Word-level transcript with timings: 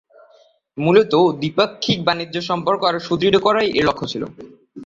মূলত 0.77 1.13
দ্বিপাক্ষিক 1.41 1.99
বাণিজ্য 2.07 2.35
সম্পর্ক 2.49 2.81
আরো 2.85 2.99
সুদৃঢ় 2.99 3.39
করাই 3.39 3.67
এর 3.71 3.85
লক্ষ্য 3.87 4.05
ছিল। 4.11 4.23